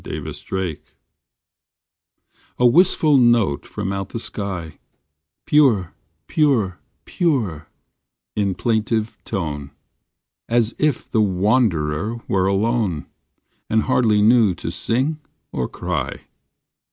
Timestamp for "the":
0.03-0.19, 4.09-4.17, 11.07-11.21